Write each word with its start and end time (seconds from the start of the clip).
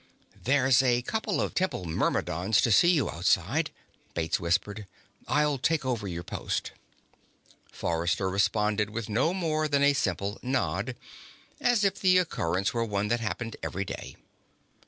"There's 0.45 0.81
a 0.81 1.03
couple 1.03 1.39
of 1.39 1.53
Temple 1.53 1.85
Myrmidons 1.85 2.59
to 2.61 2.71
see 2.71 2.87
you 2.87 3.07
outside," 3.07 3.69
Bates 4.15 4.39
whispered. 4.39 4.87
"I'll 5.27 5.59
take 5.59 5.85
over 5.85 6.07
your 6.07 6.23
post." 6.23 6.71
Forrester 7.71 8.27
responded 8.27 8.89
with 8.89 9.09
no 9.09 9.31
more 9.31 9.67
than 9.67 9.83
a 9.83 9.93
simple 9.93 10.39
nod, 10.41 10.95
as 11.59 11.83
if 11.83 11.99
the 11.99 12.17
occurrence 12.17 12.73
were 12.73 12.83
one 12.83 13.09
that 13.09 13.19
happened 13.19 13.57
every 13.61 13.85
day. 13.85 14.15